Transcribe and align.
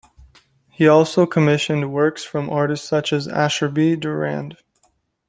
He 0.71 0.87
also 0.87 1.27
commissioned 1.27 1.93
works 1.93 2.23
from 2.23 2.49
artists 2.49 2.87
such 2.89 3.13
as 3.13 3.27
Asher 3.27 3.69
B. 3.69 3.95
Durand. 3.95 4.57